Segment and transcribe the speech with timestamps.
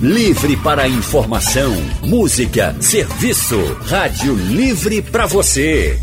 [0.00, 1.74] Livre para informação,
[2.04, 3.58] música, serviço.
[3.84, 6.00] Rádio Livre para você.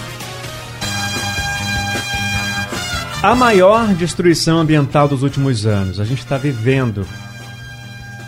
[3.22, 6.00] A maior destruição ambiental dos últimos anos.
[6.00, 7.06] A gente está vivendo.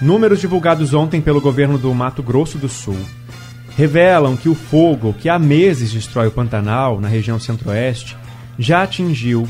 [0.01, 2.99] Números divulgados ontem pelo governo do Mato Grosso do Sul
[3.77, 8.17] revelam que o fogo que há meses destrói o Pantanal, na região centro-oeste,
[8.59, 9.49] já atingiu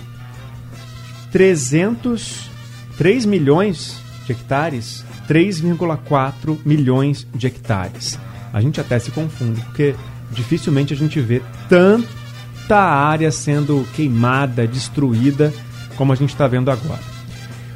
[1.33, 2.51] 300,
[2.97, 8.19] 3 milhões de hectares 3,4 milhões de hectares.
[8.53, 9.95] A gente até se confunde, porque
[10.33, 15.55] dificilmente a gente vê tanta área sendo queimada, destruída,
[15.95, 17.10] como a gente está vendo agora.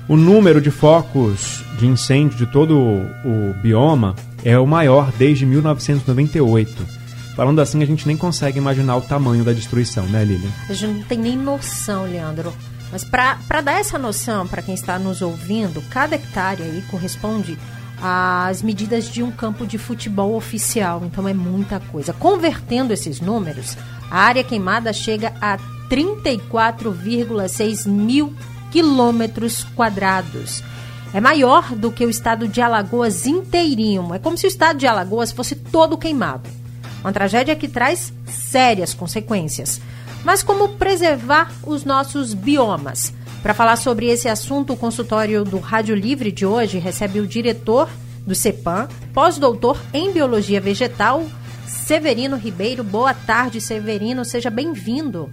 [0.06, 4.14] O número de focos de incêndio de todo o bioma
[4.44, 6.86] é o maior desde 1998.
[7.34, 10.50] Falando assim, a gente nem consegue imaginar o tamanho da destruição, né, Lilian?
[10.68, 12.52] A gente não tem nem noção, Leandro.
[12.92, 17.58] Mas para dar essa noção para quem está nos ouvindo, cada hectare aí corresponde
[18.00, 21.02] às medidas de um campo de futebol oficial.
[21.02, 22.12] Então é muita coisa.
[22.12, 23.74] Convertendo esses números,
[24.10, 25.56] a área queimada chega a
[25.88, 28.34] 34,6 mil
[28.74, 30.62] quilômetros quadrados.
[31.14, 34.12] É maior do que o estado de Alagoas inteirinho.
[34.12, 36.50] É como se o estado de Alagoas fosse todo queimado.
[37.00, 39.80] Uma tragédia que traz sérias consequências
[40.24, 43.12] mas como preservar os nossos biomas.
[43.42, 47.88] Para falar sobre esse assunto, o consultório do Rádio Livre de hoje recebe o diretor
[48.26, 51.26] do CEPAM, pós-doutor em Biologia Vegetal,
[51.66, 52.82] Severino Ribeiro.
[52.82, 55.30] Boa tarde, Severino, seja bem-vindo.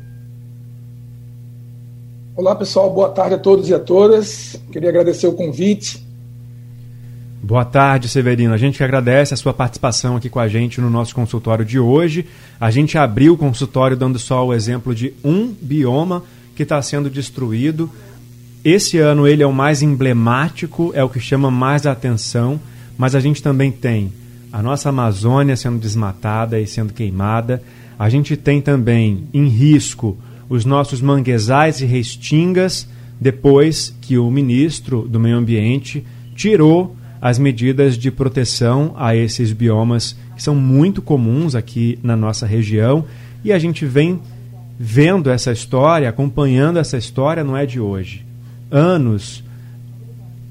[2.35, 4.55] Olá, pessoal, boa tarde a todos e a todas.
[4.71, 6.01] Queria agradecer o convite
[7.43, 8.53] Boa tarde, Severino.
[8.53, 11.79] A gente que agradece a sua participação aqui com a gente no nosso consultório de
[11.79, 12.25] hoje.
[12.59, 16.23] A gente abriu o consultório dando só o exemplo de um bioma
[16.55, 17.89] que está sendo destruído.
[18.63, 22.59] Esse ano ele é o mais emblemático, é o que chama mais a atenção,
[22.95, 24.13] mas a gente também tem
[24.53, 27.61] a nossa Amazônia sendo desmatada e sendo queimada.
[27.97, 30.15] A gente tem também em risco
[30.51, 32.85] os nossos manguezais e restingas,
[33.17, 40.13] depois que o ministro do Meio Ambiente tirou as medidas de proteção a esses biomas
[40.35, 43.05] que são muito comuns aqui na nossa região
[43.45, 44.19] e a gente vem
[44.77, 48.25] vendo essa história, acompanhando essa história, não é de hoje.
[48.69, 49.45] Anos,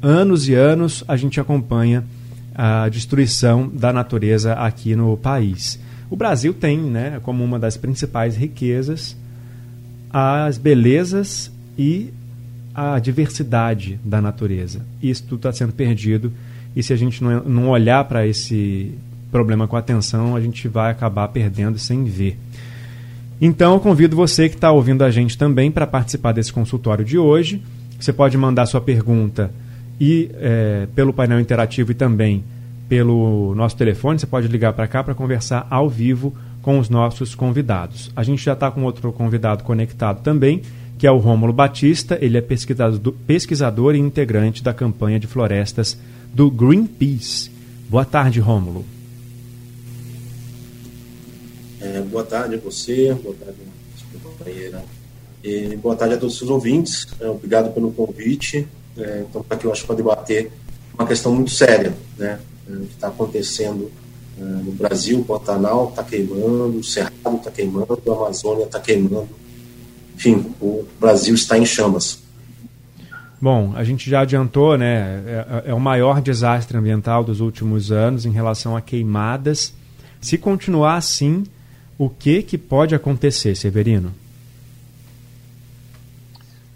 [0.01, 2.07] anos e anos a gente acompanha
[2.55, 5.79] a destruição da natureza aqui no país.
[6.09, 9.15] O Brasil tem, né, como uma das principais riquezas,
[10.13, 12.13] as belezas e
[12.75, 14.81] a diversidade da natureza.
[15.03, 16.33] Isso tudo está sendo perdido
[16.75, 18.95] e se a gente não, não olhar para esse
[19.31, 22.37] problema com atenção, a gente vai acabar perdendo sem ver.
[23.41, 27.17] Então, eu convido você que está ouvindo a gente também para participar desse consultório de
[27.17, 27.63] hoje.
[27.99, 29.51] Você pode mandar sua pergunta
[29.99, 32.45] e é, pelo painel interativo e também
[32.89, 34.19] pelo nosso telefone.
[34.19, 38.11] Você pode ligar para cá para conversar ao vivo com os nossos convidados.
[38.15, 40.63] A gente já está com outro convidado conectado também,
[40.99, 42.19] que é o Rômulo Batista.
[42.21, 45.97] Ele é pesquisador, e integrante da campanha de florestas
[46.33, 47.51] do Greenpeace.
[47.89, 48.85] Boa tarde, Rômulo.
[51.81, 53.59] É, boa tarde a você, boa tarde,
[54.23, 54.85] companheira.
[55.43, 57.07] E boa tarde a todos os ouvintes.
[57.19, 58.69] É, obrigado pelo convite.
[58.99, 60.51] É, então, aqui eu acho para debater
[60.93, 62.39] uma questão muito séria, né?
[62.69, 63.91] É, que está acontecendo
[64.45, 69.29] no Brasil, o Pantanal está queimando, o Cerrado está queimando, a Amazônia está queimando.
[70.17, 72.23] Enfim, o Brasil está em chamas.
[73.41, 75.23] Bom, a gente já adiantou, né?
[75.27, 79.73] É, é, o maior desastre ambiental dos últimos anos em relação a queimadas.
[80.21, 81.45] Se continuar assim,
[81.97, 84.13] o que, que pode acontecer, Severino?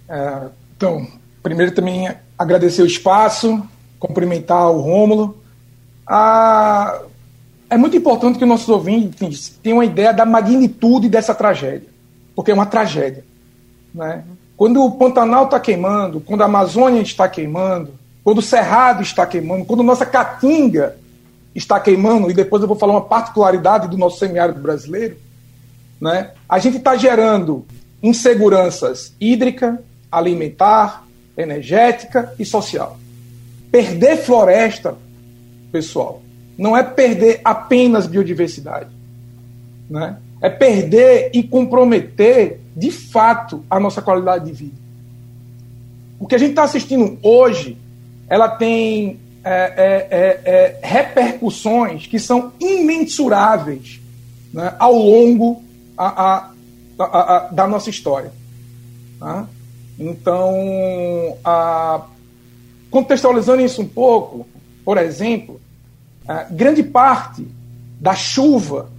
[0.09, 1.07] É, então,
[1.43, 3.63] primeiro também agradecer o espaço,
[3.99, 5.37] cumprimentar o Rômulo.
[6.07, 7.03] Ah,
[7.75, 11.89] é muito importante que nossos ouvintes tenham uma ideia da magnitude dessa tragédia,
[12.33, 13.25] porque é uma tragédia.
[13.93, 14.23] Né?
[14.57, 17.93] Quando o Pantanal está queimando, quando a Amazônia está queimando,
[18.23, 20.97] quando o Cerrado está queimando, quando nossa Caatinga
[21.53, 25.17] está queimando, e depois eu vou falar uma particularidade do nosso semiárido brasileiro,
[26.01, 26.31] né?
[26.49, 27.67] a gente está gerando
[28.01, 29.83] inseguranças hídrica,
[30.13, 31.05] alimentar,
[31.37, 32.97] energética e social.
[33.73, 34.97] Perder floresta,
[35.73, 36.23] pessoal,
[36.57, 38.91] não é perder apenas biodiversidade.
[39.89, 40.17] Né?
[40.41, 44.77] É perder e comprometer de fato, a nossa qualidade de vida.
[46.19, 47.79] O que a gente está assistindo hoje,
[48.29, 54.01] ela tem é, é, é, repercussões que são imensuráveis
[54.53, 55.63] né, ao longo
[55.97, 56.51] a, a,
[56.99, 58.33] a, da nossa história.
[59.21, 59.47] Tá?
[59.99, 60.53] Então,
[62.91, 64.47] contextualizando isso um pouco,
[64.85, 65.61] por exemplo,
[66.51, 67.47] grande parte
[68.01, 68.91] da chuva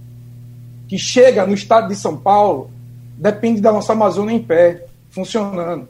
[0.88, 2.70] que chega no estado de São Paulo
[3.16, 5.88] depende da nossa Amazônia em pé, funcionando.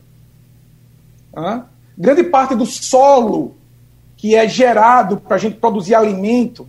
[1.96, 3.54] Grande parte do solo
[4.16, 6.66] que é gerado para a gente produzir alimento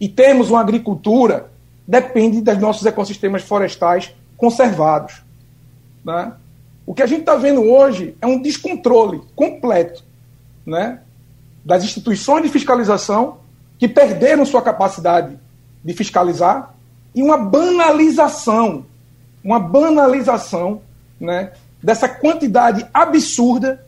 [0.00, 1.50] e termos uma agricultura
[1.86, 5.22] depende dos nossos ecossistemas florestais conservados.
[6.04, 6.32] Né?
[6.86, 10.02] O que a gente está vendo hoje é um descontrole completo
[10.64, 11.00] né,
[11.64, 13.38] das instituições de fiscalização
[13.78, 15.38] que perderam sua capacidade
[15.84, 16.74] de fiscalizar
[17.14, 18.84] e uma banalização,
[19.42, 20.82] uma banalização
[21.20, 21.52] né,
[21.82, 23.84] dessa quantidade absurda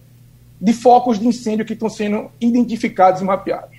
[0.60, 3.78] de focos de incêndio que estão sendo identificados e mapeados.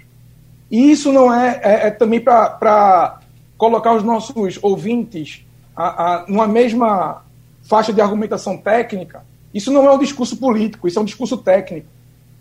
[0.71, 3.19] E isso não é, é, é também para
[3.57, 5.45] colocar os nossos ouvintes
[5.75, 7.23] a, a, numa mesma
[7.63, 9.23] faixa de argumentação técnica.
[9.53, 11.87] Isso não é um discurso político, isso é um discurso técnico.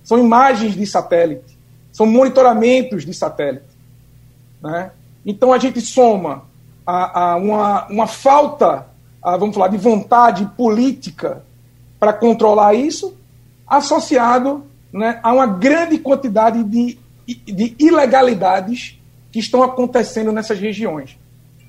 [0.05, 1.58] São imagens de satélite,
[1.99, 3.67] são monitoramentos de satélite.
[4.63, 4.93] Né?
[5.27, 6.45] Então a gente soma
[6.87, 8.87] a, a uma, uma falta,
[9.21, 11.43] a, vamos falar, de vontade política
[11.99, 13.17] para controlar isso
[13.67, 16.97] associado né, a uma grande quantidade de,
[17.27, 18.97] de ilegalidades
[19.33, 21.19] que estão acontecendo nessas regiões.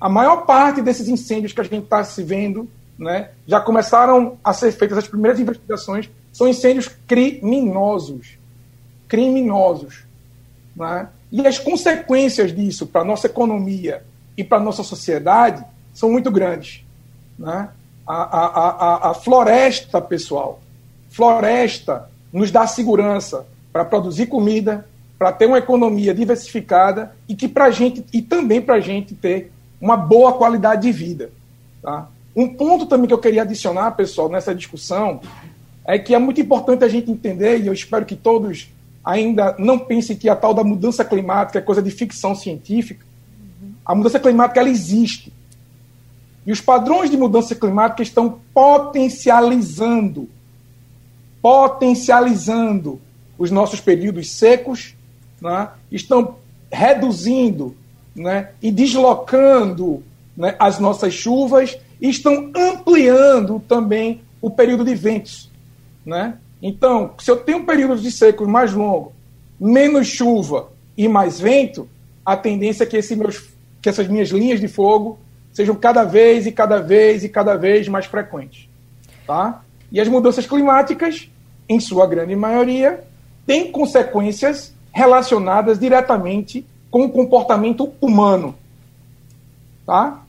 [0.00, 4.52] A maior parte desses incêndios que a gente está se vendo, né, já começaram a
[4.52, 8.38] ser feitas as primeiras investigações, são incêndios criminosos.
[9.08, 10.08] Criminosos.
[10.74, 11.08] Né?
[11.30, 14.02] E as consequências disso para a nossa economia
[14.36, 15.64] e para a nossa sociedade
[15.94, 16.84] são muito grandes.
[17.38, 17.68] Né?
[18.06, 20.60] A, a, a, a floresta, pessoal,
[21.10, 24.86] Floresta nos dá segurança para produzir comida,
[25.18, 29.52] para ter uma economia diversificada e que para gente e também para a gente ter
[29.80, 31.30] uma boa qualidade de vida.
[31.82, 32.08] Tá?
[32.34, 35.20] Um ponto também que eu queria adicionar, pessoal, nessa discussão
[35.84, 38.70] é que é muito importante a gente entender e eu espero que todos
[39.04, 43.04] ainda não pensem que a tal da mudança climática é coisa de ficção científica.
[43.84, 45.32] A mudança climática ela existe.
[46.46, 50.28] E os padrões de mudança climática estão potencializando
[51.42, 53.00] potencializando
[53.38, 54.94] os nossos períodos secos,
[55.40, 55.70] né?
[55.90, 56.36] estão
[56.70, 57.74] reduzindo
[58.14, 58.50] né?
[58.60, 60.02] e deslocando
[60.36, 60.54] né?
[60.58, 65.50] as nossas chuvas e estão ampliando também o período de ventos.
[66.62, 69.12] Então, se eu tenho períodos de secos mais longos,
[69.58, 71.88] menos chuva e mais vento,
[72.24, 73.48] a tendência é que, esse meus,
[73.80, 75.18] que essas minhas linhas de fogo
[75.52, 78.68] sejam cada vez e cada vez e cada vez mais frequentes.
[79.26, 79.62] Tá?
[79.90, 81.28] E as mudanças climáticas,
[81.68, 83.02] em sua grande maioria,
[83.46, 88.54] têm consequências relacionadas diretamente com o comportamento humano.
[89.86, 90.22] Tá?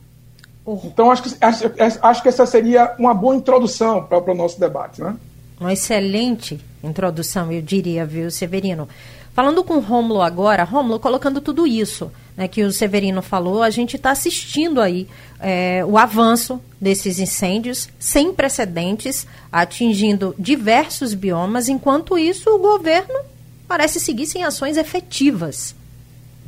[0.84, 1.70] Então, acho que, acho,
[2.00, 5.02] acho que essa seria uma boa introdução para o nosso debate.
[5.02, 5.16] Né?
[5.62, 8.88] Uma excelente introdução, eu diria, viu, Severino?
[9.32, 13.70] Falando com o Rômulo agora, Rômulo, colocando tudo isso né, que o Severino falou, a
[13.70, 15.06] gente está assistindo aí
[15.38, 23.20] é, o avanço desses incêndios sem precedentes, atingindo diversos biomas, enquanto isso o governo
[23.68, 25.76] parece seguir sem ações efetivas.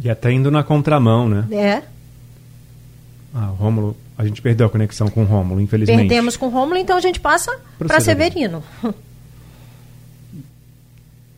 [0.03, 1.47] E até indo na contramão, né?
[1.53, 1.83] É.
[3.33, 5.99] Ah, Rômulo, a gente perdeu a conexão com o Rômulo, infelizmente.
[5.99, 8.63] Perdemos com o Rômulo, então a gente passa para Severino.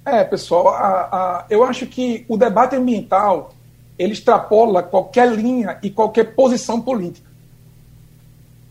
[0.04, 3.52] É, pessoal, a, a, eu acho que o debate ambiental
[3.98, 7.28] ele extrapola qualquer linha e qualquer posição política.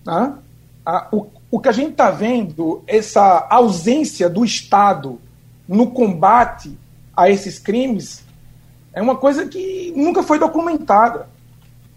[0.05, 0.37] Tá?
[0.85, 5.19] A, o, o que a gente está vendo, essa ausência do Estado
[5.67, 6.77] no combate
[7.17, 8.23] a esses crimes,
[8.93, 11.27] é uma coisa que nunca foi documentada.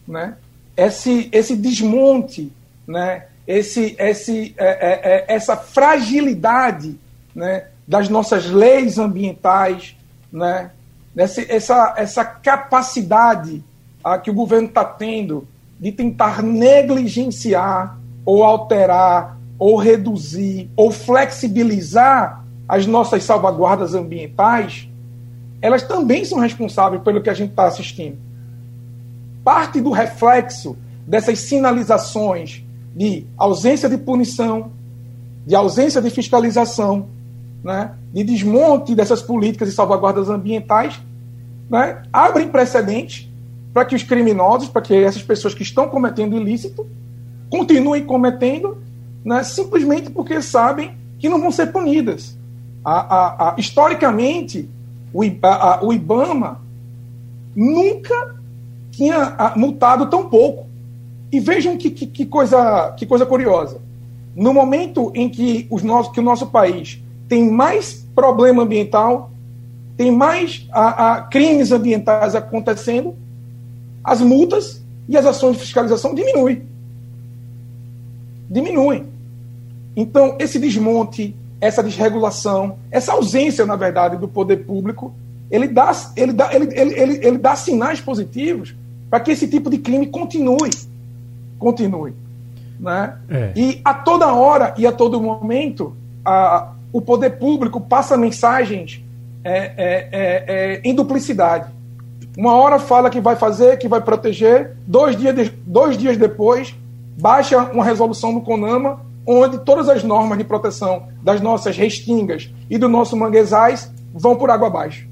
[0.07, 0.37] Né?
[0.79, 2.53] Esse, esse desmonte,
[2.87, 3.25] né?
[3.49, 6.99] esse, esse, é, é, é, essa fragilidade
[7.35, 7.65] né?
[7.87, 9.97] das nossas leis ambientais,
[10.31, 10.71] né?
[11.17, 13.65] Essa, essa, essa capacidade
[14.05, 15.49] ah, que o governo está tendo
[15.81, 24.89] de tentar negligenciar ou alterar ou reduzir ou flexibilizar as nossas salvaguardas ambientais,
[25.61, 28.19] elas também são responsáveis pelo que a gente está assistindo.
[29.49, 30.77] Parte do reflexo
[31.07, 32.63] dessas sinalizações
[32.95, 34.73] de ausência de punição,
[35.47, 37.07] de ausência de fiscalização,
[37.65, 41.01] né, de desmonte dessas políticas de salvaguardas ambientais,
[41.71, 43.33] né, abrem precedente
[43.73, 46.87] para que os criminosos, para que essas pessoas que estão cometendo ilícito,
[47.49, 48.77] continuem cometendo,
[49.25, 52.37] né, simplesmente porque sabem que não vão ser punidas.
[52.85, 54.69] A, a, a, historicamente,
[55.11, 55.21] o,
[55.87, 56.61] o, IBAMA
[57.57, 58.37] nunca
[58.99, 60.67] tinha ah, multado tão pouco.
[61.31, 63.81] E vejam que, que, que, coisa, que coisa curiosa.
[64.35, 69.31] No momento em que, os nossos, que o nosso país tem mais problema ambiental,
[69.97, 73.15] tem mais a, a, crimes ambientais acontecendo,
[74.03, 76.63] as multas e as ações de fiscalização diminuem.
[78.51, 79.07] Diminuem.
[79.95, 85.15] Então, esse desmonte, essa desregulação, essa ausência, na verdade, do poder público,
[85.51, 88.75] ele dá, ele dá, ele, ele, ele, ele dá sinais positivos
[89.11, 90.71] para que esse tipo de crime continue.
[91.59, 92.15] Continue.
[92.79, 93.17] Né?
[93.29, 93.53] É.
[93.57, 99.03] E a toda hora e a todo momento, a, o poder público passa mensagens
[99.43, 101.73] é, é, é, é, em duplicidade.
[102.37, 106.75] Uma hora fala que vai fazer, que vai proteger, dois dias, de, dois dias depois
[107.21, 109.01] baixa uma resolução no CONAMA
[109.31, 114.51] onde todas as normas de proteção das nossas restingas e do nosso manguezais vão por
[114.51, 115.07] água abaixo.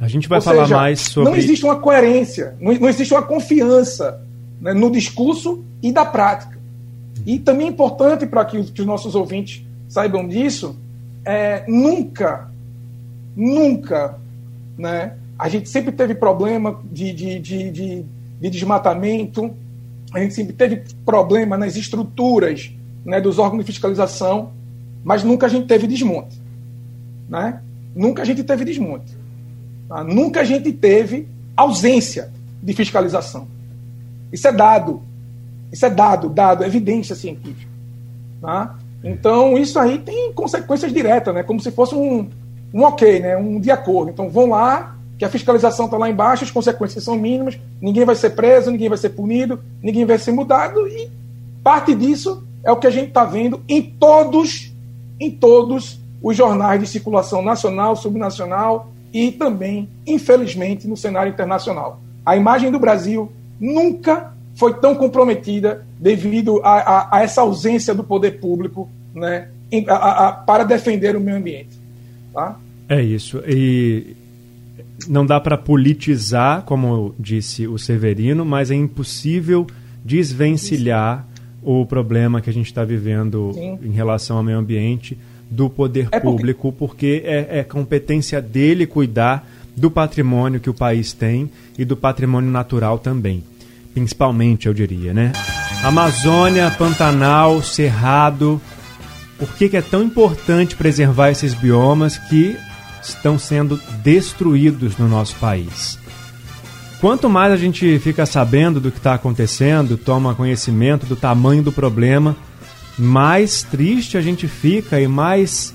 [0.00, 1.30] A gente vai Ou falar seja, mais sobre.
[1.30, 4.20] Não existe uma coerência, não, não existe uma confiança
[4.60, 6.58] né, no discurso e da prática.
[7.24, 10.76] E também é importante para que, que os nossos ouvintes saibam disso,
[11.24, 12.50] é, nunca,
[13.34, 14.18] nunca,
[14.76, 18.04] né, a gente sempre teve problema de, de, de, de,
[18.40, 19.54] de desmatamento,
[20.12, 22.70] a gente sempre teve problema nas estruturas
[23.04, 24.50] né, dos órgãos de fiscalização,
[25.04, 26.40] mas nunca a gente teve desmonte.
[27.28, 27.60] Né?
[27.94, 29.16] Nunca a gente teve desmonte.
[29.88, 30.02] Tá?
[30.04, 32.30] Nunca a gente teve ausência
[32.62, 33.46] de fiscalização.
[34.32, 35.02] Isso é dado.
[35.72, 37.70] Isso é dado, dado, evidência científica.
[38.40, 38.76] Tá?
[39.02, 41.42] Então, isso aí tem consequências diretas, né?
[41.42, 42.28] como se fosse um,
[42.72, 43.36] um ok, né?
[43.36, 44.10] um de acordo.
[44.10, 48.14] Então, vão lá, que a fiscalização está lá embaixo, as consequências são mínimas, ninguém vai
[48.14, 51.10] ser preso, ninguém vai ser punido, ninguém vai ser mudado, e
[51.62, 54.72] parte disso é o que a gente está vendo em todos,
[55.18, 62.02] em todos os jornais de circulação nacional, subnacional e também, infelizmente, no cenário internacional.
[62.24, 68.04] A imagem do Brasil nunca foi tão comprometida devido a, a, a essa ausência do
[68.04, 69.48] poder público né,
[69.88, 71.80] a, para defender o meio ambiente.
[72.34, 72.58] Tá?
[72.90, 73.42] É isso.
[73.46, 74.14] E
[75.08, 79.66] não dá para politizar, como disse o Severino, mas é impossível
[80.04, 81.26] desvencilhar
[81.62, 83.78] o problema que a gente está vivendo Sim.
[83.82, 85.16] em relação ao meio ambiente
[85.50, 90.74] do poder é público, porque, porque é, é competência dele cuidar do patrimônio que o
[90.74, 93.44] país tem e do patrimônio natural também.
[93.92, 95.32] Principalmente, eu diria, né?
[95.82, 98.60] Amazônia, Pantanal, Cerrado.
[99.38, 102.56] Por que, que é tão importante preservar esses biomas que
[103.02, 105.98] estão sendo destruídos no nosso país?
[107.00, 111.70] Quanto mais a gente fica sabendo do que está acontecendo, toma conhecimento do tamanho do
[111.70, 112.34] problema,
[112.98, 115.74] mais triste a gente fica e mais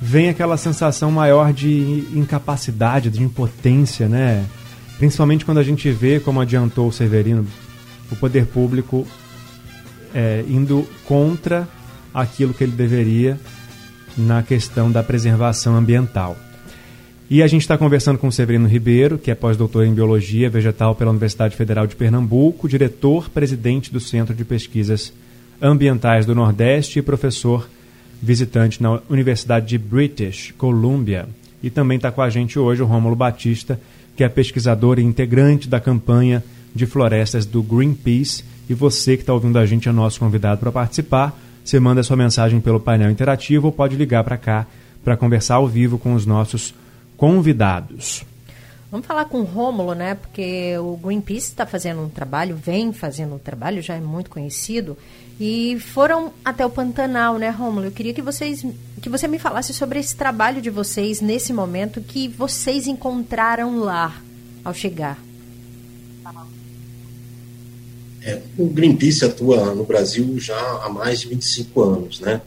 [0.00, 4.46] vem aquela sensação maior de incapacidade, de impotência, né?
[4.98, 7.46] Principalmente quando a gente vê, como adiantou o Severino,
[8.10, 9.06] o poder público
[10.14, 11.68] é, indo contra
[12.12, 13.38] aquilo que ele deveria
[14.16, 16.36] na questão da preservação ambiental.
[17.30, 20.96] E a gente está conversando com o Severino Ribeiro, que é pós-doutor em Biologia Vegetal
[20.96, 25.12] pela Universidade Federal de Pernambuco, diretor-presidente do Centro de Pesquisas
[26.26, 27.68] do Nordeste e professor
[28.22, 31.28] visitante na Universidade de British Columbia.
[31.62, 33.78] E também está com a gente hoje o Rômulo Batista,
[34.16, 36.42] que é pesquisador e integrante da campanha
[36.74, 38.44] de florestas do Greenpeace.
[38.68, 41.38] E você que está ouvindo a gente é nosso convidado para participar.
[41.64, 44.66] Você manda sua mensagem pelo painel interativo ou pode ligar para cá
[45.04, 46.74] para conversar ao vivo com os nossos
[47.16, 48.24] convidados.
[48.90, 50.16] Vamos falar com o Rômulo, né?
[50.16, 54.98] Porque o Greenpeace está fazendo um trabalho, vem fazendo um trabalho, já é muito conhecido.
[55.38, 57.86] E foram até o Pantanal, né, Rômulo?
[57.86, 58.66] Eu queria que vocês
[59.00, 64.20] que você me falasse sobre esse trabalho de vocês nesse momento que vocês encontraram lá
[64.64, 65.18] ao chegar.
[68.22, 72.42] É, o Greenpeace atua no Brasil já há mais de 25 anos, né?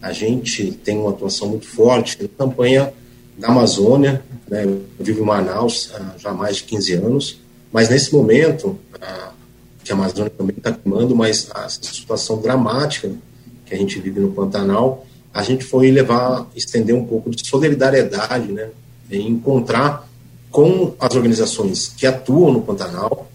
[0.00, 2.94] A gente tem uma atuação muito forte na campanha
[3.38, 4.64] da Amazônia, né?
[4.64, 7.40] eu vivo em Manaus há já mais de 15 anos,
[7.72, 8.78] mas nesse momento,
[9.88, 13.10] que a Amazônia também está queimando, mas a situação dramática
[13.64, 18.52] que a gente vive no Pantanal, a gente foi levar, estender um pouco de solidariedade,
[18.52, 18.68] né?
[19.10, 20.06] E encontrar
[20.50, 23.30] com as organizações que atuam no Pantanal,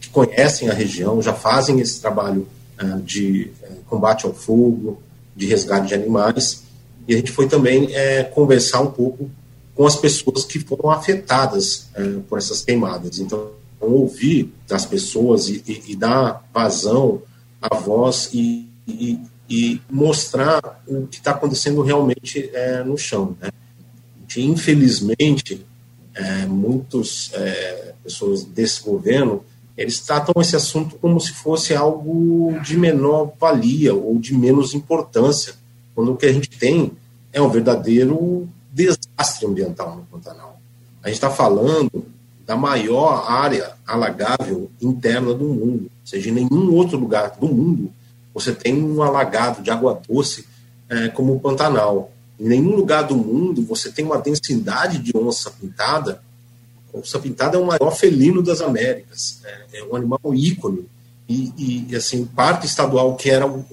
[0.00, 2.48] que conhecem a região, já fazem esse trabalho
[2.82, 5.00] uh, de uh, combate ao fogo,
[5.36, 6.64] de resgate de animais,
[7.06, 9.30] e a gente foi também é, conversar um pouco
[9.74, 13.18] com as pessoas que foram afetadas é, por essas queimadas.
[13.18, 13.50] Então,
[13.80, 17.22] ouvir das pessoas e, e, e dar vazão
[17.60, 23.36] à voz e, e, e mostrar o que está acontecendo realmente é, no chão.
[23.40, 23.50] Né?
[24.36, 25.66] infelizmente,
[26.14, 29.44] é, muitos é, pessoas desse governo,
[29.76, 35.54] eles tratam esse assunto como se fosse algo de menor valia ou de menos importância,
[35.94, 36.92] quando o que a gente tem
[37.32, 38.48] é um verdadeiro
[39.16, 40.60] desastre ambiental no Pantanal.
[41.02, 42.04] A gente está falando
[42.46, 47.92] da maior área alagável interna do mundo, ou seja, em nenhum outro lugar do mundo
[48.34, 50.46] você tem um alagado de água doce
[50.88, 52.10] é, como o Pantanal.
[52.40, 56.22] Em nenhum lugar do mundo você tem uma densidade de onça pintada.
[56.92, 60.86] A onça pintada é o maior felino das Américas, é, é um animal ícone.
[61.28, 63.64] E, e, assim, parque estadual que era, o,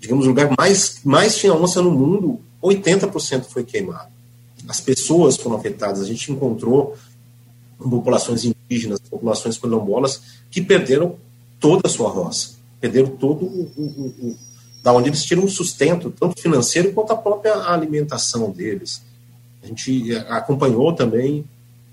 [0.00, 4.13] digamos, o lugar mais, mais tinha onça no mundo, 80% foi queimado.
[4.68, 6.00] As pessoas foram afetadas.
[6.00, 6.96] A gente encontrou
[7.78, 11.16] populações indígenas, populações quilombolas, que perderam
[11.60, 14.36] toda a sua roça, perderam todo o, o, o
[14.82, 19.00] da onde eles tiram o sustento, tanto financeiro quanto a própria alimentação deles.
[19.62, 21.46] A gente acompanhou também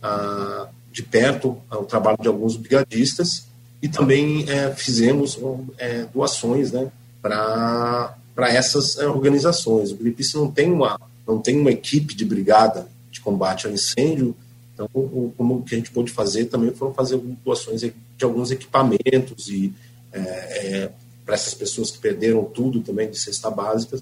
[0.03, 3.45] ah, de perto ah, o trabalho de alguns brigadistas
[3.81, 5.39] e também é, fizemos
[5.77, 9.91] é, doações né, para essas organizações.
[9.91, 14.35] O Greenpeace não tem, uma, não tem uma equipe de brigada de combate ao incêndio,
[14.73, 19.47] então o, como que a gente pôde fazer também foram fazer doações de alguns equipamentos
[19.49, 19.73] e
[20.11, 20.91] é, é
[21.25, 23.99] para essas pessoas que perderam tudo também de cesta básica,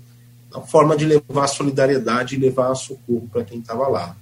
[0.51, 4.17] uma forma de levar solidariedade e levar socorro para quem estava lá.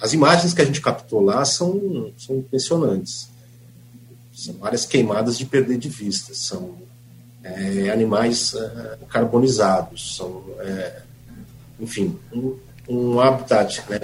[0.00, 3.28] As imagens que a gente captou lá são, são impressionantes.
[4.32, 6.74] São áreas queimadas de perder de vista, são
[7.44, 11.02] é, animais é, carbonizados, são, é,
[11.80, 12.56] enfim, um,
[12.88, 13.82] um habitat.
[13.88, 14.00] Né?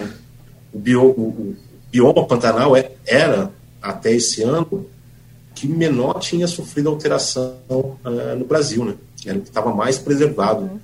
[0.72, 1.56] O, bio, o, o
[1.90, 4.86] bioma Pantanal é, era, até esse ano,
[5.54, 8.94] que menor tinha sofrido alteração uh, no Brasil, né?
[9.26, 10.62] Era o que estava mais preservado.
[10.62, 10.78] Uhum.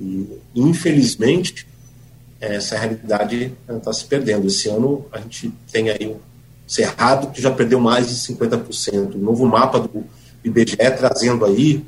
[0.00, 1.66] E, infelizmente,
[2.40, 4.46] essa realidade está se perdendo.
[4.46, 6.20] Esse ano a gente tem aí o
[6.66, 9.14] Cerrado, que já perdeu mais de 50%.
[9.14, 10.04] O novo mapa do
[10.44, 11.84] IBGE trazendo aí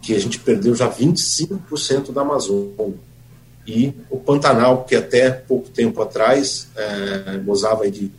[0.00, 2.94] que a gente perdeu já 25% da Amazônia.
[3.66, 8.10] E o Pantanal, que até pouco tempo atrás é, gozava de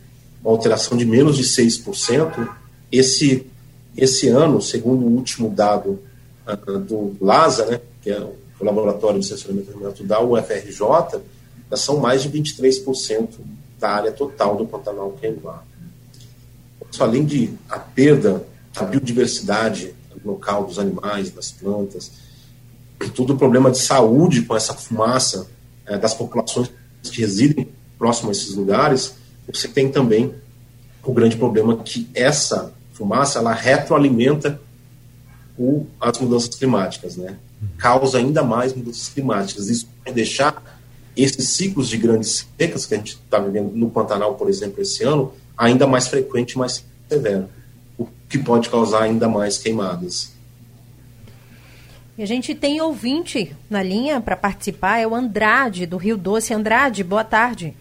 [0.42, 2.48] uma alteração de menos de 6%,
[2.90, 3.46] esse
[3.96, 6.00] esse ano, segundo o último dado
[6.46, 11.20] uh, do LASA, né, que é o Laboratório de Censuramento Ambiental da UFRJ,
[11.70, 13.28] já são mais de 23%
[13.78, 15.62] da área total do Pantanal queimado.
[16.90, 22.12] Isso, além de a perda da biodiversidade local dos animais, das plantas,
[23.10, 25.48] todo o problema de saúde com essa fumaça
[25.86, 26.70] é, das populações
[27.02, 29.14] que residem próximo a esses lugares,
[29.50, 30.34] você tem também
[31.04, 34.60] o grande problema que essa fumaça ela retroalimenta
[35.58, 37.36] o, as mudanças climáticas, né?
[37.78, 39.68] Causa ainda mais mudanças climáticas.
[39.68, 40.80] Isso vai deixar
[41.16, 45.04] esses ciclos de grandes secas que a gente está vivendo no Pantanal, por exemplo, esse
[45.04, 47.48] ano, ainda mais frequente mais severo,
[47.98, 50.32] o que pode causar ainda mais queimadas.
[52.22, 56.54] E a gente tem ouvinte na linha para participar, é o Andrade, do Rio Doce.
[56.54, 57.76] Andrade, boa tarde.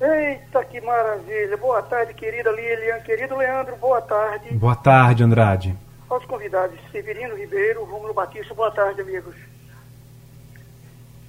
[0.00, 1.56] Eita, que maravilha.
[1.56, 3.00] Boa tarde, querida Lilian.
[3.00, 4.54] Querido Leandro, boa tarde.
[4.54, 5.76] Boa tarde, Andrade.
[6.08, 9.34] Aos convidados, Severino Ribeiro, Rômulo Batista, boa tarde, amigos.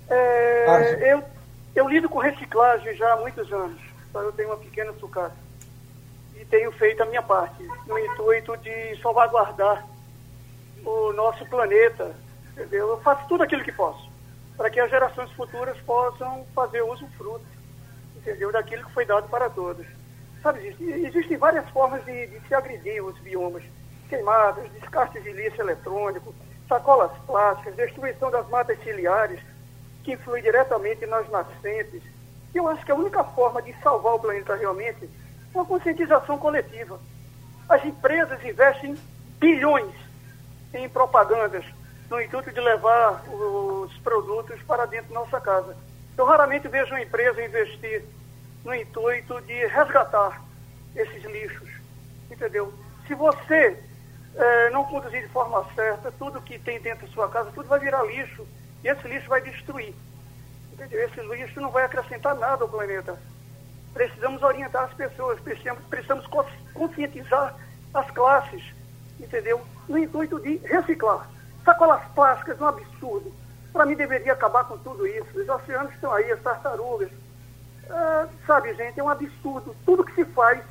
[0.08, 1.24] É, eu,
[1.74, 3.82] eu lido com reciclagem já há muitos anos.
[4.14, 5.34] Eu tenho uma pequena sucata.
[6.40, 9.90] E tenho feito a minha parte, no intuito de salvaguardar
[10.86, 12.16] o nosso planeta.
[12.52, 12.90] Entendeu?
[12.90, 14.10] Eu faço tudo aquilo que posso,
[14.58, 17.46] para que as gerações futuras possam fazer uso fruto
[18.22, 18.52] entendeu?
[18.52, 19.86] Daquilo que foi dado para todos.
[20.42, 23.64] Sabe, existem várias formas de, de se agredir os biomas.
[24.10, 26.34] Queimadas, descarte de lixo eletrônico,
[26.68, 29.40] sacolas plásticas, destruição das matas ciliares,
[30.04, 32.02] que influi diretamente nas nascentes.
[32.54, 37.00] Eu acho que a única forma de salvar o planeta realmente é uma conscientização coletiva.
[37.70, 38.98] As empresas investem
[39.40, 39.94] bilhões
[40.74, 41.66] em propagandas
[42.10, 45.76] no intuito de levar os produtos para dentro da nossa casa.
[46.18, 48.04] Eu raramente vejo uma empresa investir
[48.64, 50.42] no intuito de resgatar
[50.96, 51.70] esses lixos,
[52.30, 52.74] entendeu?
[53.08, 53.82] Se você
[54.36, 57.80] é, não conduzir de forma certa, tudo que tem dentro da sua casa, tudo vai
[57.80, 58.46] virar lixo
[58.84, 59.94] e esse lixo vai destruir.
[60.74, 61.06] Entendeu?
[61.06, 63.18] Esse lixo não vai acrescentar nada ao planeta.
[63.94, 66.26] Precisamos orientar as pessoas, precisamos, precisamos
[66.74, 67.56] conscientizar
[67.94, 68.64] as classes,
[69.22, 69.62] entendeu?
[69.88, 71.30] No intuito de reciclar.
[71.64, 73.32] Sacolas plásticas é um absurdo.
[73.72, 75.40] Para mim, deveria acabar com tudo isso.
[75.40, 77.10] Os oceanos estão aí, as tartarugas.
[77.90, 79.76] Ah, sabe, gente, é um absurdo.
[79.86, 80.62] Tudo que se faz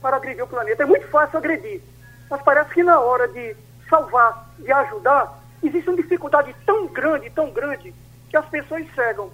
[0.00, 0.82] para agredir o planeta.
[0.82, 1.80] É muito fácil agredir.
[2.28, 3.56] Mas parece que na hora de
[3.88, 7.94] salvar, de ajudar, existe uma dificuldade tão grande, tão grande,
[8.28, 9.30] que as pessoas cegam.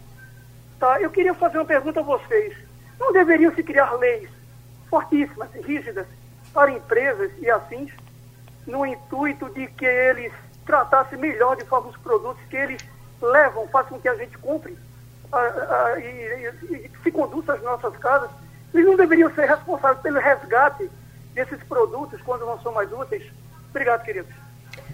[0.78, 1.00] Tá?
[1.00, 2.56] Eu queria fazer uma pergunta a vocês.
[2.98, 4.28] Não deveriam se criar leis
[4.88, 6.06] fortíssimas, rígidas,
[6.52, 7.92] para empresas e afins,
[8.66, 10.32] no intuito de que eles
[10.64, 12.82] tratassem melhor de forma os produtos que eles
[13.22, 14.76] levam, façam com que a gente compre
[15.32, 18.30] a, a, e, e, e se conduza às nossas casas,
[18.74, 20.90] eles não deveriam ser responsáveis pelo resgate
[21.34, 23.24] desses produtos quando não são mais úteis.
[23.70, 24.34] Obrigado, queridos.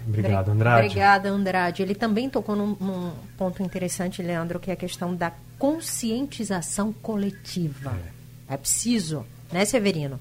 [0.07, 0.87] Obrigado, Andrade.
[0.87, 1.81] Obrigada, Andrade.
[1.81, 7.95] Ele também tocou num, num, ponto interessante, Leandro, que é a questão da conscientização coletiva.
[8.49, 10.19] É, é preciso, né, Severino?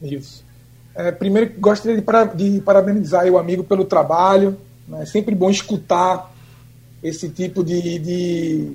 [0.00, 0.44] Isso.
[0.94, 4.58] É, primeiro, gostaria de, para, de parabenizar o amigo pelo trabalho.
[4.86, 5.02] Né?
[5.02, 6.32] É sempre bom escutar
[7.02, 8.72] esse tipo de, de,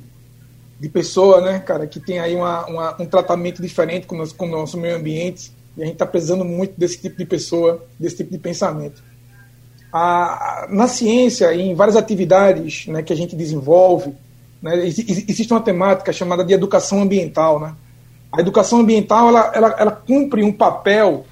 [0.80, 4.36] de, pessoa, né, cara, que tem aí uma, uma, um tratamento diferente com o, nosso,
[4.36, 5.52] com o nosso meio ambiente.
[5.78, 9.02] E a gente está precisando muito desse tipo de pessoa, desse tipo de pensamento.
[9.94, 14.14] A, na ciência em várias atividades né, que a gente desenvolve,
[14.62, 17.60] né, existe uma temática chamada de educação ambiental.
[17.60, 17.76] Né?
[18.32, 21.26] A educação ambiental ela, ela, ela cumpre um papel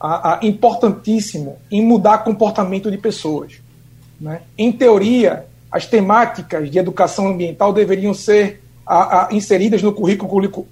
[0.00, 3.60] a, a, importantíssimo em mudar comportamento de pessoas.
[4.20, 4.42] Né?
[4.56, 10.66] Em teoria, as temáticas de educação ambiental deveriam ser a, inseridas no currículo,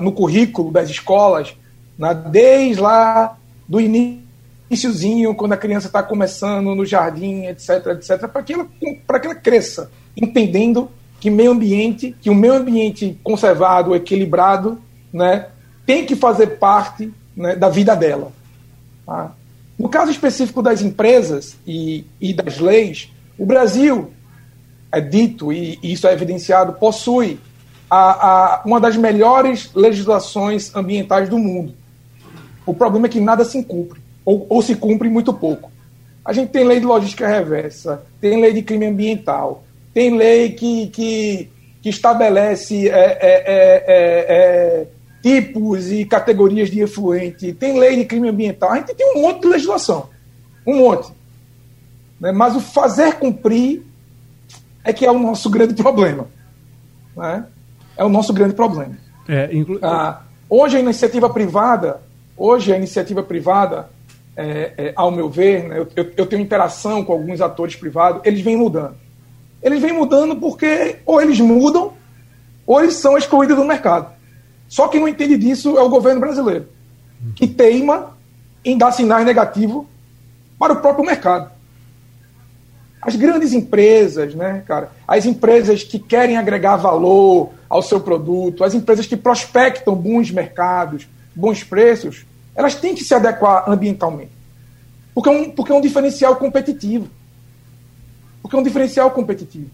[0.00, 1.56] no currículo das escolas
[1.98, 2.14] né?
[2.14, 3.36] desde lá
[3.68, 9.26] do iníciozinho, quando a criança está começando no jardim, etc, etc, para que, ela, que
[9.26, 14.80] ela cresça, entendendo que meio ambiente, que o meio ambiente conservado, equilibrado,
[15.12, 15.46] né,
[15.84, 18.32] tem que fazer parte né, da vida dela.
[19.04, 19.32] Tá?
[19.78, 24.10] No caso específico das empresas e, e das leis, o Brasil,
[24.90, 27.38] é dito, e, isso é evidenciado, possui
[27.90, 31.74] a, a, uma das melhores legislações ambientais do mundo.
[32.64, 35.70] O problema é que nada se cumpre, ou, ou se cumpre muito pouco.
[36.24, 39.62] A gente tem lei de logística reversa, tem lei de crime ambiental,
[39.94, 44.86] tem lei que, que, que estabelece é, é, é, é, é
[45.26, 48.72] tipos e categorias de efluente, tem lei de crime ambiental.
[48.72, 50.08] A gente tem um monte de legislação,
[50.66, 51.12] um monte.
[52.20, 52.32] Né?
[52.32, 53.82] Mas o fazer cumprir
[54.84, 56.28] é que é o nosso grande problema.
[57.16, 57.44] Né?
[57.96, 58.96] É o nosso grande problema.
[59.28, 59.78] É, inclu...
[59.82, 62.00] ah, hoje a iniciativa privada
[62.36, 63.88] Hoje, a iniciativa privada,
[64.36, 68.42] é, é, ao meu ver, né, eu, eu, tenho interação com alguns atores privados, eles
[68.42, 68.94] vêm mudando.
[69.62, 71.94] Eles vêm mudando porque ou eles mudam
[72.66, 74.14] ou eles são excluídos do mercado.
[74.68, 76.68] Só quem não entende disso é o governo brasileiro,
[77.34, 78.16] que teima
[78.64, 79.86] em dar sinais negativos
[80.58, 81.50] para o próprio mercado.
[83.00, 88.74] As grandes empresas, né, cara, as empresas que querem agregar valor ao seu produto, as
[88.74, 94.32] empresas que prospectam bons mercados, bons preços, elas têm que se adequar ambientalmente.
[95.14, 97.08] Porque é um, porque é um diferencial competitivo.
[98.42, 99.70] Porque é um diferencial competitivo.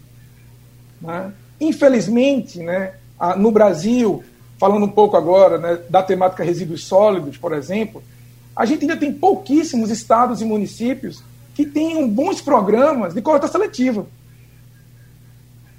[1.01, 1.33] Né?
[1.61, 2.95] Infelizmente, né,
[3.37, 4.23] no Brasil,
[4.63, 8.01] falando um pouco agora né, da temática resíduos sólidos, por exemplo,
[8.55, 11.21] a gente ainda tem pouquíssimos estados e municípios
[11.53, 14.07] que tenham bons programas de coleta seletiva.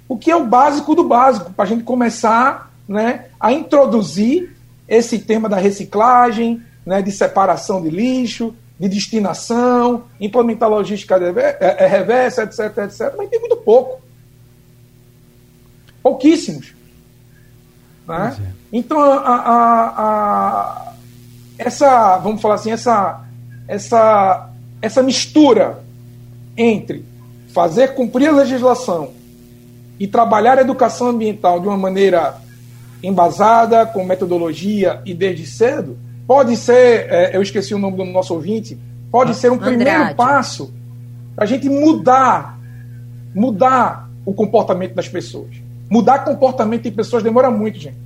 [0.06, 4.54] O que é o básico do básico, para a gente começar né, a introduzir
[4.86, 11.86] esse tema da reciclagem, né, de separação de lixo, de destinação, implementar logística é, é,
[11.86, 13.14] reversa, etc, etc.
[13.16, 14.02] Mas tem muito pouco.
[16.02, 16.74] Pouquíssimos.
[18.06, 18.36] Né?
[18.38, 18.46] É.
[18.72, 20.92] Então, a, a, a,
[21.58, 23.24] essa, vamos falar assim, essa,
[23.68, 24.50] essa,
[24.82, 25.82] essa mistura
[26.56, 27.04] entre
[27.52, 29.10] fazer cumprir a legislação
[29.98, 32.36] e trabalhar a educação ambiental de uma maneira
[33.02, 38.34] embasada, com metodologia e desde cedo, pode ser, é, eu esqueci o nome do nosso
[38.34, 38.78] ouvinte,
[39.10, 39.76] pode ah, ser um Andrade.
[39.76, 40.72] primeiro passo
[41.34, 42.58] para a gente mudar,
[43.34, 45.63] mudar o comportamento das pessoas.
[45.90, 47.98] Mudar comportamento de pessoas demora muito, gente.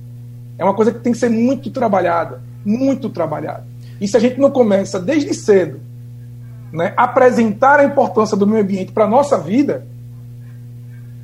[0.57, 3.65] É uma coisa que tem que ser muito trabalhada, muito trabalhada.
[3.99, 5.79] E se a gente não começa desde cedo,
[6.71, 9.85] né, apresentar a importância do meio ambiente para a nossa vida,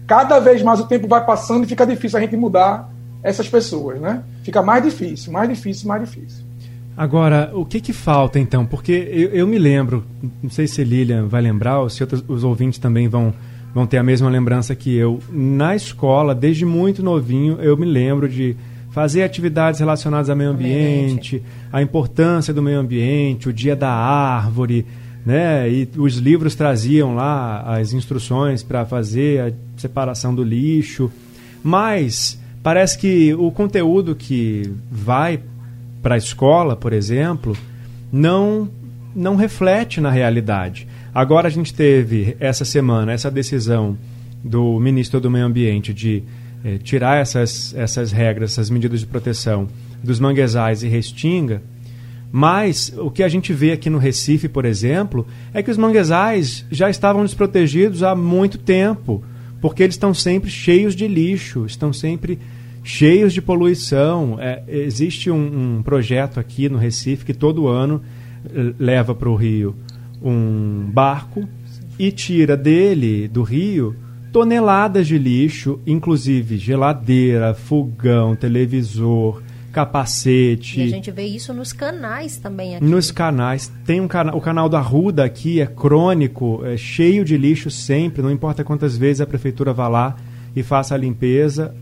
[0.08, 2.90] cada vez mais o tempo vai passando e fica difícil a gente mudar
[3.24, 4.24] essas pessoas, né?
[4.44, 6.46] Fica mais difícil, mais difícil, mais difícil.
[6.96, 8.66] Agora, o que que falta então?
[8.66, 10.06] Porque eu, eu me lembro,
[10.42, 13.34] não sei se Lilian vai lembrar ou se outros, os ouvintes também vão,
[13.76, 15.20] vão ter a mesma lembrança que eu.
[15.30, 18.56] Na escola, desde muito novinho, eu me lembro de
[18.90, 24.86] fazer atividades relacionadas ao meio ambiente, a importância do meio ambiente, o dia da árvore,
[25.26, 25.70] né?
[25.70, 31.12] E os livros traziam lá as instruções para fazer a separação do lixo.
[31.62, 35.40] Mas Parece que o conteúdo que vai
[36.02, 37.56] para a escola, por exemplo,
[38.12, 38.68] não
[39.16, 40.88] não reflete na realidade.
[41.16, 43.98] Agora a gente teve essa semana essa decisão
[44.44, 46.22] do ministro do Meio Ambiente de
[46.62, 49.66] eh, tirar essas, essas regras, essas medidas de proteção
[50.04, 51.64] dos manguezais e restinga.
[52.30, 56.66] Mas o que a gente vê aqui no Recife, por exemplo, é que os manguezais
[56.70, 59.24] já estavam desprotegidos há muito tempo,
[59.62, 62.38] porque eles estão sempre cheios de lixo, estão sempre
[62.84, 64.36] cheios de poluição.
[64.38, 68.02] É, existe um, um, projeto aqui no Recife que todo ano
[68.54, 69.74] eh, leva para o Rio
[70.22, 71.48] um barco
[71.98, 73.96] e tira dele, do rio,
[74.32, 80.80] toneladas de lixo, inclusive geladeira, fogão, televisor, capacete.
[80.80, 82.86] E a gente vê isso nos canais também aqui.
[82.86, 83.72] Nos canais.
[83.86, 88.22] Tem um canal, o canal da Ruda aqui é crônico, é cheio de lixo sempre,
[88.22, 90.16] não importa quantas vezes a prefeitura vá lá
[90.56, 91.76] e faça a limpeza,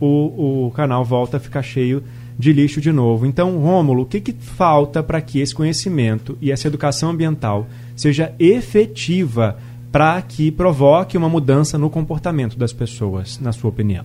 [0.00, 2.02] o, o canal volta a ficar cheio
[2.38, 3.26] de lixo de novo.
[3.26, 7.66] Então, Rômulo, o que, que falta para que esse conhecimento e essa educação ambiental
[7.96, 9.58] seja efetiva
[9.90, 14.04] para que provoque uma mudança no comportamento das pessoas, na sua opinião?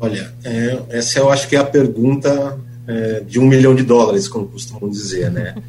[0.00, 4.26] Olha, é, essa eu acho que é a pergunta é, de um milhão de dólares,
[4.26, 5.54] como costumam dizer, né?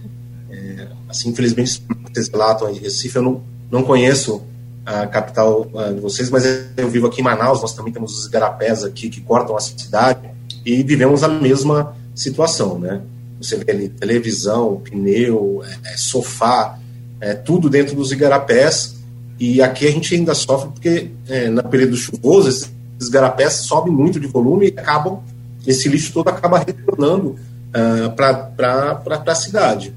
[0.53, 3.41] É, assim, infelizmente, vocês relatam aí de Recife, eu não,
[3.71, 4.43] não conheço
[4.85, 6.43] a capital de vocês, mas
[6.75, 10.29] eu vivo aqui em Manaus, nós também temos os igarapés aqui que cortam a cidade
[10.65, 13.01] e vivemos a mesma situação, né?
[13.41, 16.77] Você vê ali televisão, pneu, é, é, sofá,
[17.19, 18.95] é, tudo dentro dos igarapés.
[19.39, 22.71] E aqui a gente ainda sofre porque é, no período chuvoso esses
[23.07, 25.19] igarapés sobem muito de volume e acabam,
[25.65, 29.93] esse lixo todo acaba retornando uh, para a cidade.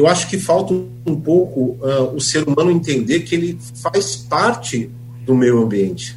[0.00, 4.90] Eu acho que falta um pouco uh, o ser humano entender que ele faz parte
[5.26, 6.16] do meio ambiente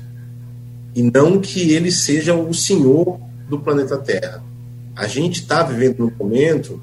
[0.95, 3.19] e não que ele seja o senhor
[3.49, 4.41] do planeta Terra
[4.95, 6.81] a gente está vivendo um momento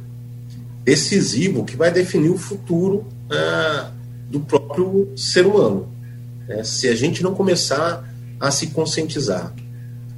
[0.84, 3.92] decisivo que vai definir o futuro ah,
[4.28, 5.88] do próprio ser humano.
[6.46, 6.64] Né?
[6.64, 8.04] Se a gente não começar
[8.38, 9.54] a se conscientizar,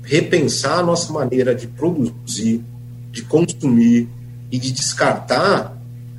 [0.03, 2.65] repensar a nossa maneira de produzir,
[3.13, 4.09] de consumir
[4.51, 5.72] e de descartar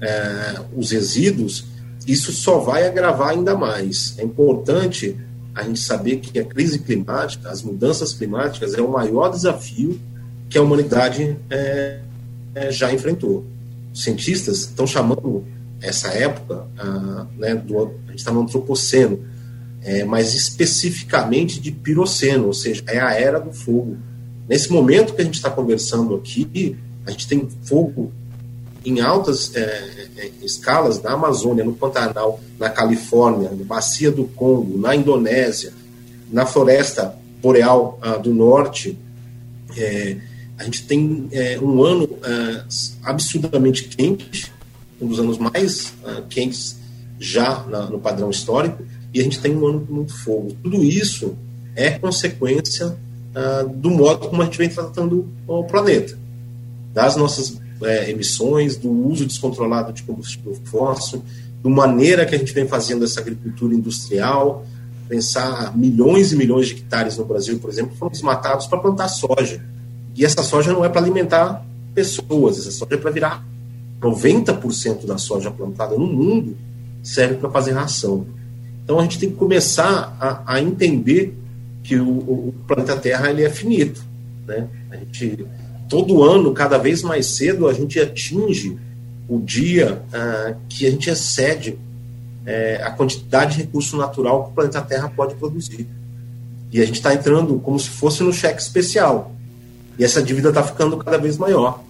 [0.04, 1.66] eh, os resíduos,
[2.06, 4.16] isso só vai agravar ainda mais.
[4.18, 5.18] É importante
[5.56, 10.00] a gente saber que a crise climática, as mudanças climáticas, é o maior desafio
[10.50, 12.00] que a humanidade é,
[12.54, 13.46] é, já enfrentou.
[13.94, 15.46] Os cientistas estão chamando
[15.82, 19.20] essa época, ah, né, do, a gente está no antropoceno,
[19.82, 23.98] é, mas especificamente de piroceno, ou seja, é a era do fogo.
[24.48, 28.12] Nesse momento que a gente está conversando aqui, a gente tem fogo
[28.86, 34.78] em altas é, é, escalas na Amazônia, no Pantanal, na Califórnia, na Bacia do Congo,
[34.78, 35.74] na Indonésia,
[36.32, 38.98] na Floresta Boreal ah, do Norte,
[39.78, 40.18] é,
[40.58, 42.64] a gente tem é, um ano é,
[43.04, 44.52] absurdamente quente,
[45.02, 46.78] um dos anos mais é, quentes
[47.20, 50.56] já na, no padrão histórico, e a gente tem um ano com muito fogo.
[50.64, 51.36] Tudo isso
[51.76, 52.98] é consequência
[53.36, 56.18] é, do modo como a gente vem tratando o planeta,
[56.94, 61.24] das nossas é, emissões, do uso descontrolado de combustível fóssil,
[61.64, 64.66] da maneira que a gente vem fazendo essa agricultura industrial,
[65.08, 69.64] pensar milhões e milhões de hectares no Brasil, por exemplo, foram desmatados para plantar soja
[70.16, 73.46] e essa soja não é para alimentar pessoas, essa soja é para virar
[74.02, 76.56] 90% da soja plantada no mundo
[77.02, 78.26] serve para fazer ração.
[78.84, 81.36] Então a gente tem que começar a, a entender
[81.84, 84.04] que o, o, planeta Terra ele é finito,
[84.46, 84.68] né?
[84.90, 85.46] A gente
[85.94, 88.76] todo ano, cada vez mais cedo, a gente atinge
[89.30, 91.78] o dia ah, que a gente excede
[92.48, 95.88] é, a quantidade de recurso natural que o planeta Terra pode produzir.
[96.72, 99.36] E a gente está entrando como se fosse no cheque especial.
[99.98, 101.84] E essa dívida está ficando cada vez maior.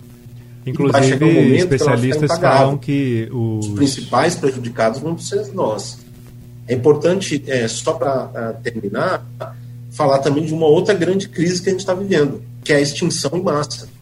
[0.65, 3.67] Inclusive, um especialistas que falam que os...
[3.67, 3.73] os...
[3.73, 5.99] principais prejudicados vão ser nós.
[6.67, 9.25] É importante, é, só para terminar,
[9.91, 12.81] falar também de uma outra grande crise que a gente está vivendo, que é a
[12.81, 13.92] extinção em massa.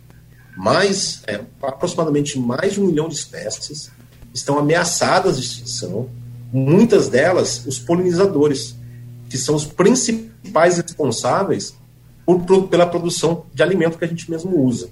[0.55, 3.91] Mais, é, aproximadamente mais de um milhão de espécies
[4.33, 6.09] estão ameaçadas de extinção,
[6.51, 8.75] muitas delas os polinizadores,
[9.29, 11.75] que são os principais responsáveis
[12.25, 14.89] por, pela produção de alimento que a gente mesmo usa.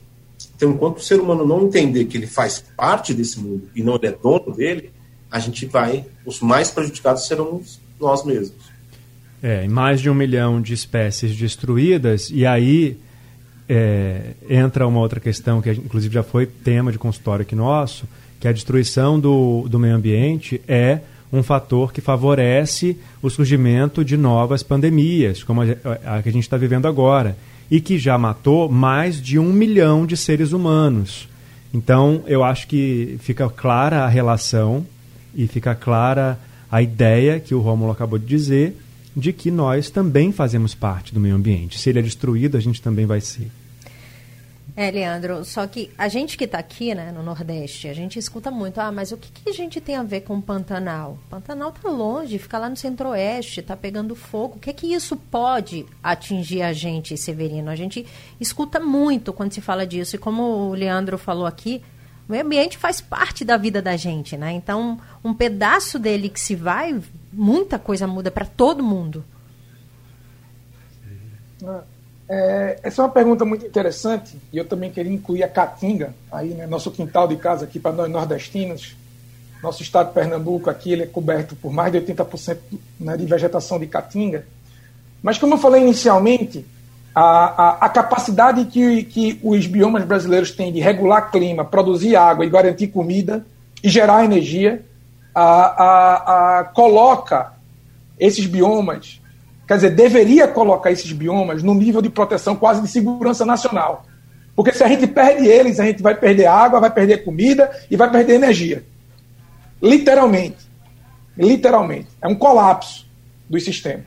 [0.56, 3.96] Então, enquanto o ser humano não entender que ele faz parte desse mundo e não
[4.02, 4.92] é dono dele,
[5.30, 7.62] a gente vai, os mais prejudicados serão
[8.00, 8.70] nós mesmos.
[9.42, 12.98] É, mais de um milhão de espécies destruídas, e aí
[13.70, 18.06] é, entra uma outra questão que inclusive já foi tema de consultório aqui nosso,
[18.40, 21.02] que a destruição do, do meio ambiente é
[21.32, 25.66] um fator que favorece o surgimento de novas pandemias, como a,
[26.18, 27.38] a que a gente está vivendo agora,
[27.70, 31.30] e que já matou mais de um milhão de seres humanos.
[31.72, 34.84] Então, eu acho que fica clara a relação
[35.36, 36.40] e fica clara
[36.72, 38.76] a ideia que o Rômulo acabou de dizer
[39.16, 41.78] de que nós também fazemos parte do meio ambiente.
[41.78, 43.52] Se ele é destruído, a gente também vai ser.
[44.82, 48.50] É, Leandro, só que a gente que está aqui, né, no Nordeste, a gente escuta
[48.50, 51.18] muito, ah, mas o que, que a gente tem a ver com o Pantanal?
[51.30, 54.56] Pantanal tá longe, fica lá no Centro-Oeste, tá pegando fogo.
[54.56, 57.70] O que é que isso pode atingir a gente, Severino?
[57.70, 58.08] A gente
[58.40, 61.84] escuta muito quando se fala disso, e como o Leandro falou aqui,
[62.26, 64.54] o meio ambiente faz parte da vida da gente, né?
[64.54, 66.98] Então, um pedaço dele que se vai,
[67.34, 69.26] muita coisa muda para todo mundo.
[71.66, 71.84] Ah.
[72.32, 76.50] É, essa é uma pergunta muito interessante e eu também queria incluir a Caatinga, aí,
[76.50, 78.96] né, nosso quintal de casa aqui para nós nordestinos.
[79.64, 82.58] Nosso estado de Pernambuco aqui ele é coberto por mais de 80%
[83.00, 84.46] né, de vegetação de Caatinga.
[85.24, 86.66] Mas como eu falei inicialmente,
[87.16, 92.46] a, a, a, capacidade que, que os biomas brasileiros têm de regular clima, produzir água
[92.46, 93.44] e garantir comida
[93.84, 94.86] e gerar energia,
[95.34, 97.54] a, a coloca
[98.20, 99.19] esses biomas
[99.70, 104.04] quer dizer, deveria colocar esses biomas no nível de proteção quase de segurança nacional.
[104.56, 107.96] Porque se a gente perde eles, a gente vai perder água, vai perder comida e
[107.96, 108.84] vai perder energia.
[109.80, 110.58] Literalmente.
[111.38, 112.08] Literalmente.
[112.20, 113.06] É um colapso
[113.48, 114.04] do sistema.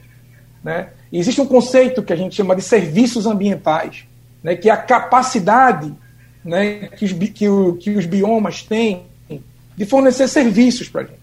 [0.65, 0.89] Né?
[1.13, 4.05] E existe um conceito que a gente chama de serviços ambientais,
[4.43, 4.57] né?
[4.57, 5.95] que é a capacidade
[6.45, 6.89] né?
[6.89, 9.07] que, os, que, o, que os biomas têm
[9.77, 11.21] de fornecer serviços para a gente.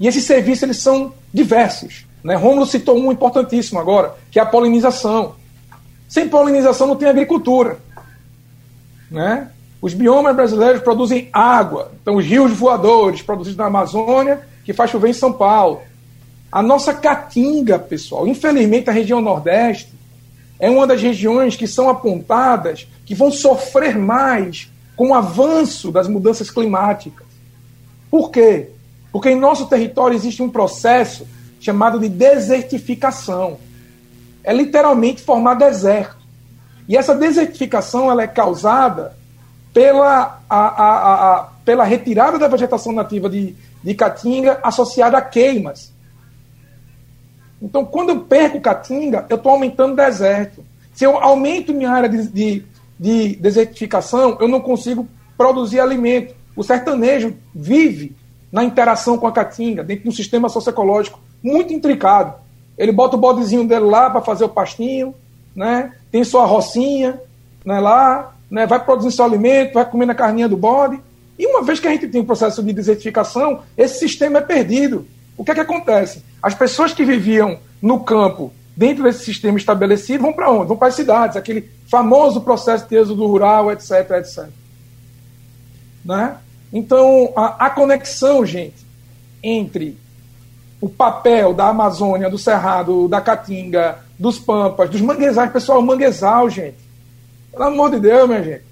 [0.00, 2.05] E esses serviços eles são diversos.
[2.26, 2.34] Né?
[2.34, 5.36] Rômulo citou um importantíssimo agora, que é a polinização.
[6.08, 7.78] Sem polinização não tem agricultura.
[9.08, 9.48] Né?
[9.80, 11.92] Os biomas brasileiros produzem água.
[12.02, 15.82] Então, os rios voadores produzidos na Amazônia, que faz chover em São Paulo.
[16.50, 19.94] A nossa caatinga, pessoal, infelizmente a região Nordeste
[20.58, 26.08] é uma das regiões que são apontadas que vão sofrer mais com o avanço das
[26.08, 27.24] mudanças climáticas.
[28.10, 28.70] Por quê?
[29.12, 31.24] Porque em nosso território existe um processo
[31.66, 33.58] chamado de desertificação.
[34.44, 36.16] É literalmente formar deserto.
[36.88, 39.16] E essa desertificação ela é causada
[39.74, 45.92] pela, a, a, a, pela retirada da vegetação nativa de, de Caatinga associada a queimas.
[47.60, 50.64] Então, quando eu perco Caatinga, eu estou aumentando deserto.
[50.94, 52.64] Se eu aumento minha área de, de,
[52.98, 56.32] de desertificação, eu não consigo produzir alimento.
[56.54, 58.14] O sertanejo vive
[58.52, 62.34] na interação com a Caatinga, dentro de um sistema socioecológico muito intricado.
[62.76, 65.14] Ele bota o bodezinho dele lá para fazer o pastinho,
[65.54, 65.92] né?
[66.10, 67.20] tem sua rocinha
[67.64, 68.66] né, lá, né?
[68.66, 71.00] vai produzindo seu alimento, vai comendo a carninha do bode.
[71.38, 75.06] E uma vez que a gente tem um processo de desertificação, esse sistema é perdido.
[75.36, 76.22] O que é que acontece?
[76.42, 80.68] As pessoas que viviam no campo, dentro desse sistema estabelecido, vão para onde?
[80.68, 84.46] Vão para as cidades, aquele famoso processo de êxodo rural, etc, etc.
[86.04, 86.36] Né?
[86.72, 88.86] Então, a, a conexão, gente,
[89.42, 89.98] entre
[90.86, 95.50] o papel da Amazônia, do Cerrado, da Caatinga, dos Pampas, dos manguezais.
[95.50, 96.76] Pessoal, manguezal, gente.
[97.50, 98.62] Pelo amor de Deus, minha gente.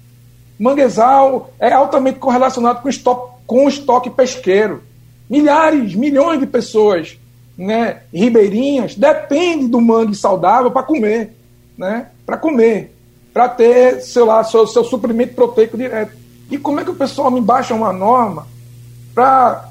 [0.57, 4.81] Manguezal é altamente correlacionado com, estoque, com o estoque pesqueiro.
[5.29, 7.19] Milhares, milhões de pessoas
[7.57, 11.35] né, ribeirinhas dependem do mangue saudável para comer.
[11.77, 12.95] Né, para comer.
[13.33, 16.15] Para ter, sei lá, seu, seu suprimento proteico direto.
[16.49, 18.47] E como é que o pessoal me baixa uma norma
[19.13, 19.69] para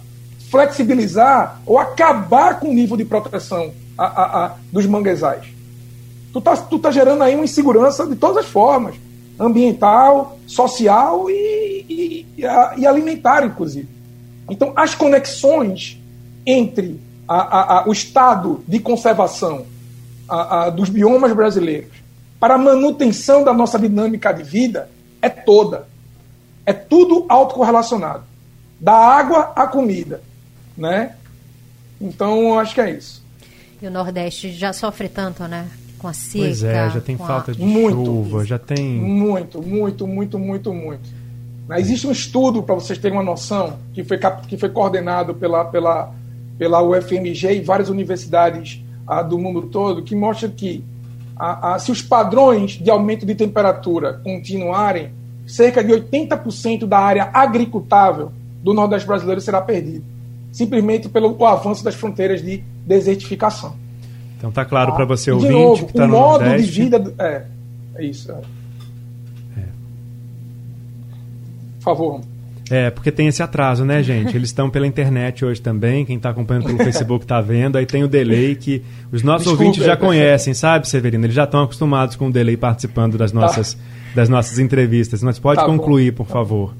[0.54, 5.46] flexibilizar ou acabar com o nível de proteção a, a, a, dos manguezais.
[6.32, 8.94] Tu tá, tu tá gerando aí uma insegurança de todas as formas,
[9.38, 12.26] ambiental, social e, e,
[12.76, 13.88] e alimentar, inclusive.
[14.48, 16.00] Então, as conexões
[16.46, 17.00] entre
[17.84, 19.66] o estado de conservação
[20.76, 21.96] dos biomas brasileiros
[22.38, 24.88] para a manutenção da nossa dinâmica de vida
[25.20, 25.88] é toda.
[26.64, 28.22] É tudo autocorrelacionado.
[28.78, 30.22] Da água à comida,
[30.76, 31.14] né?
[32.00, 33.22] Então, acho que é isso.
[33.80, 35.68] E o Nordeste já sofre tanto, né?
[35.98, 36.44] Com a seca.
[36.44, 37.54] Pois é, já tem falta a...
[37.54, 38.84] de muito, chuva, já tem.
[38.84, 41.24] Muito, muito, muito, muito, muito.
[41.78, 46.12] Existe um estudo, para vocês terem uma noção, que foi, que foi coordenado pela, pela,
[46.58, 50.84] pela UFMG e várias universidades ah, do mundo todo, que mostra que
[51.36, 55.10] ah, ah, se os padrões de aumento de temperatura continuarem,
[55.46, 58.30] cerca de 80% da área agricultável
[58.62, 60.13] do Nordeste brasileiro será perdida
[60.54, 63.74] simplesmente pelo avanço das fronteiras de desertificação.
[64.38, 66.72] Então tá claro para você ouvinte de novo, que está no modo Nordeste.
[66.72, 67.42] de vida é,
[67.96, 68.30] é isso.
[68.30, 68.40] É.
[69.58, 69.64] É.
[71.78, 72.20] Por favor.
[72.70, 74.36] É, porque tem esse atraso, né, gente?
[74.36, 76.04] Eles estão pela internet hoje também.
[76.04, 77.76] Quem está acompanhando pelo Facebook está vendo.
[77.76, 78.80] Aí tem o delay que
[79.10, 81.26] os nossos Desculpa, ouvintes já conhecem, sabe, Severino?
[81.26, 83.40] Eles já estão acostumados com o delay participando das tá.
[83.40, 83.80] nossas, tá.
[84.14, 85.20] das nossas entrevistas.
[85.20, 86.18] Mas pode tá concluir, bom.
[86.18, 86.74] por favor.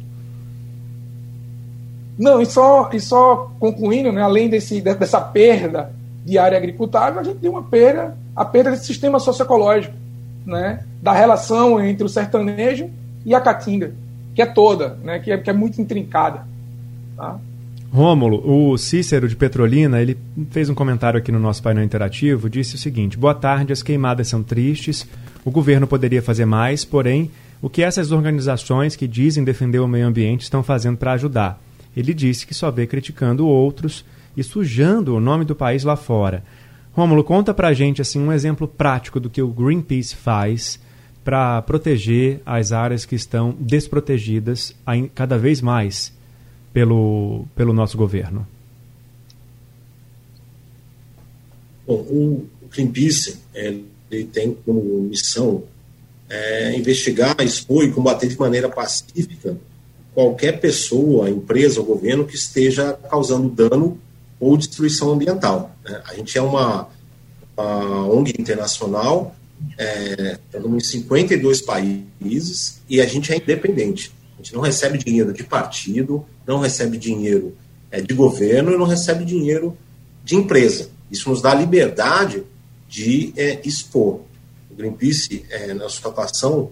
[2.19, 5.93] Não, e só, e só concluindo, né, além desse, dessa perda
[6.25, 9.95] de área agricultável, a gente tem uma perda, a perda desse sistema socioecológico,
[10.47, 12.89] né, da relação entre o sertanejo
[13.25, 13.93] e a Caatinga,
[14.35, 16.47] que é toda, né, que, é, que é muito intrincada.
[17.17, 17.39] Tá?
[17.93, 20.19] Rômulo, o Cícero de Petrolina, ele
[20.51, 24.27] fez um comentário aqui no nosso painel interativo, disse o seguinte: Boa tarde, as queimadas
[24.27, 25.07] são tristes,
[25.45, 27.31] o governo poderia fazer mais, porém,
[27.63, 31.61] o que essas organizações que dizem defender o meio ambiente estão fazendo para ajudar?
[31.97, 34.05] Ele disse que só vê criticando outros
[34.37, 36.43] e sujando o nome do país lá fora.
[36.93, 40.79] Rômulo, conta pra gente assim um exemplo prático do que o Greenpeace faz
[41.25, 44.75] para proteger as áreas que estão desprotegidas
[45.15, 46.13] cada vez mais
[46.73, 48.47] pelo, pelo nosso governo?
[51.87, 55.65] Bom, o Greenpeace ele tem como missão
[56.29, 59.57] é, investigar, expor e combater de maneira pacífica
[60.15, 63.99] qualquer pessoa, empresa ou governo que esteja causando dano
[64.39, 65.75] ou destruição ambiental.
[65.85, 66.01] Né?
[66.07, 66.89] A gente é uma,
[67.57, 69.35] uma ONG internacional,
[69.77, 74.13] é, estamos em 52 países e a gente é independente.
[74.35, 77.57] A gente não recebe dinheiro de partido, não recebe dinheiro
[77.91, 79.77] é, de governo e não recebe dinheiro
[80.23, 80.91] de empresa.
[81.11, 82.45] Isso nos dá liberdade
[82.89, 84.21] de é, expor.
[84.71, 86.71] O Greenpeace, é, na sua atuação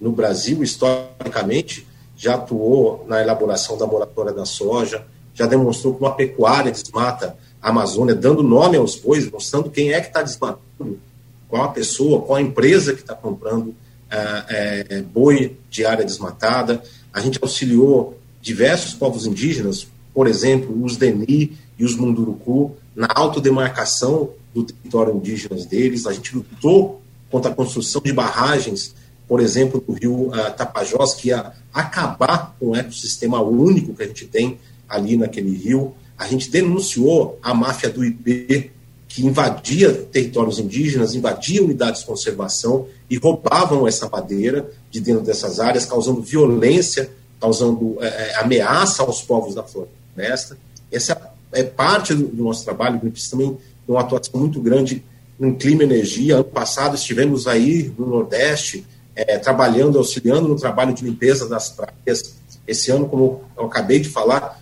[0.00, 1.86] no Brasil, historicamente,
[2.20, 7.70] já atuou na elaboração da moratória da soja, já demonstrou que uma pecuária desmata a
[7.70, 11.00] Amazônia, dando nome aos bois, mostrando quem é que está desmatando,
[11.48, 13.74] qual a pessoa, qual a empresa que está comprando
[14.10, 16.82] é, é, boi de área desmatada.
[17.10, 24.30] A gente auxiliou diversos povos indígenas, por exemplo, os Deni e os Munduruku, na autodemarcação
[24.54, 26.06] do território indígena deles.
[26.06, 27.00] A gente lutou
[27.30, 28.94] contra a construção de barragens,
[29.30, 34.06] por exemplo, do rio uh, Tapajós, que ia acabar com o ecossistema único que a
[34.08, 34.58] gente tem
[34.88, 35.94] ali naquele rio.
[36.18, 38.72] A gente denunciou a máfia do IP,
[39.06, 45.60] que invadia territórios indígenas, invadia unidades de conservação e roubavam essa madeira de dentro dessas
[45.60, 47.08] áreas, causando violência,
[47.40, 50.58] causando é, ameaça aos povos da floresta.
[50.90, 52.96] Essa é parte do, do nosso trabalho.
[52.96, 55.04] O Greenpeace também tem uma atuação muito grande
[55.38, 56.34] em clima e energia.
[56.34, 62.34] Ano passado estivemos aí no Nordeste, é, trabalhando, auxiliando no trabalho de limpeza das praias.
[62.66, 64.60] Esse ano, como eu acabei de falar,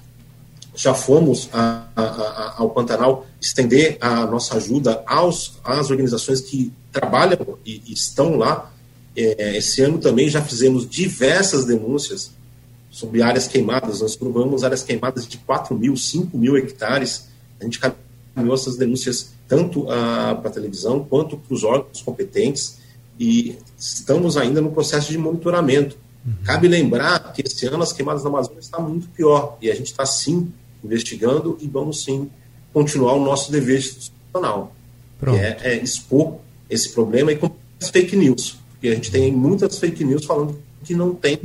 [0.74, 6.72] já fomos a, a, a, ao Pantanal estender a nossa ajuda aos, às organizações que
[6.92, 8.72] trabalham e, e estão lá.
[9.16, 12.30] É, esse ano também já fizemos diversas denúncias
[12.90, 14.00] sobre áreas queimadas.
[14.00, 17.26] Nós provamos áreas queimadas de 4 mil, 5 mil hectares.
[17.60, 22.78] A gente caminhou essas denúncias tanto uh, para a televisão quanto para os órgãos competentes
[23.18, 25.96] e estamos ainda no processo de monitoramento.
[26.24, 26.32] Uhum.
[26.44, 29.56] Cabe lembrar que esse ano as queimadas da Amazônia está muito pior.
[29.60, 30.52] E a gente está sim
[30.84, 32.30] investigando e vamos sim
[32.72, 34.74] continuar o nosso dever institucional,
[35.18, 36.36] que é, é, expor
[36.68, 37.50] esse problema e com
[37.80, 41.38] as fake news, porque a gente tem muitas fake news falando que não tem,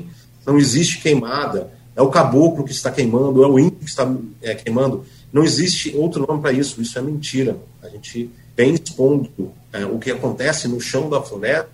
[0.45, 4.11] não existe queimada, é o caboclo que está queimando, é o índio que está
[4.41, 7.57] é, queimando, não existe outro nome para isso, isso é mentira.
[7.81, 9.29] A gente vem expondo
[9.73, 11.69] é, o que acontece no chão da floresta.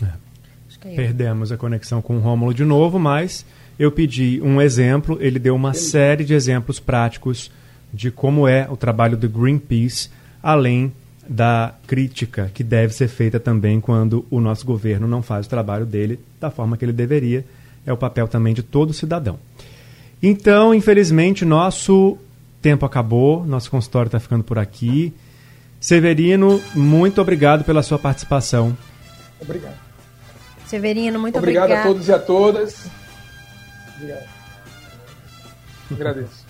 [0.00, 0.94] É.
[0.94, 3.44] Perdemos a conexão com o Rômulo de novo, mas
[3.76, 7.50] eu pedi um exemplo, ele deu uma série de exemplos práticos
[7.92, 10.92] de como é o trabalho do Greenpeace, além
[11.28, 15.84] da crítica que deve ser feita também quando o nosso governo não faz o trabalho
[15.84, 17.44] dele da forma que ele deveria.
[17.84, 19.38] É o papel também de todo cidadão.
[20.22, 22.18] Então, infelizmente, nosso
[22.62, 25.14] tempo acabou, nosso consultório está ficando por aqui.
[25.78, 28.76] Severino, muito obrigado pela sua participação.
[29.40, 29.76] Obrigado.
[30.66, 31.64] Severino, muito obrigado.
[31.64, 32.90] Obrigado a todos e a todas.
[33.96, 34.28] Obrigado.
[35.92, 36.46] Agradeço.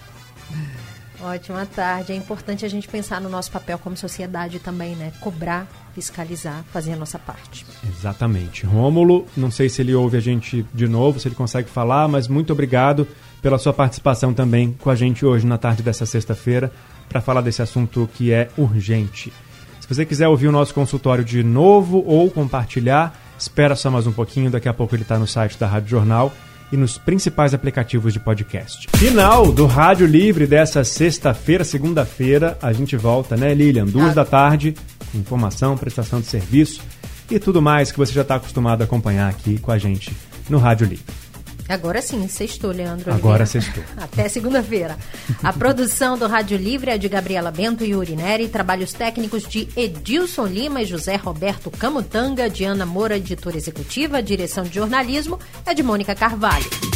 [1.20, 2.12] Ótima tarde.
[2.12, 5.12] É importante a gente pensar no nosso papel como sociedade também, né?
[5.20, 7.64] Cobrar, fiscalizar, fazer a nossa parte.
[7.88, 8.66] Exatamente.
[8.66, 12.28] Rômulo, não sei se ele ouve a gente de novo, se ele consegue falar, mas
[12.28, 13.08] muito obrigado
[13.40, 16.72] pela sua participação também com a gente hoje na tarde dessa sexta-feira
[17.08, 19.32] para falar desse assunto que é urgente.
[19.80, 24.12] Se você quiser ouvir o nosso consultório de novo ou compartilhar, espera só mais um
[24.12, 26.32] pouquinho, daqui a pouco ele está no site da Rádio Jornal
[26.72, 28.86] e nos principais aplicativos de podcast.
[28.96, 32.58] Final do Rádio Livre dessa sexta-feira, segunda-feira.
[32.60, 33.86] A gente volta, né, Lilian?
[33.86, 34.14] Duas ah.
[34.14, 34.74] da tarde,
[35.14, 36.82] informação, prestação de serviço
[37.30, 40.14] e tudo mais que você já está acostumado a acompanhar aqui com a gente
[40.48, 41.25] no Rádio Livre.
[41.68, 43.12] Agora sim, sextou, Leandro.
[43.12, 43.82] Agora sextou.
[43.96, 44.96] Até segunda-feira.
[45.42, 50.46] A produção do Rádio Livre é de Gabriela Bento e Urineri, trabalhos técnicos de Edilson
[50.46, 56.14] Lima e José Roberto Camutanga, Diana Moura, editora executiva, direção de jornalismo é de Mônica
[56.14, 56.95] Carvalho.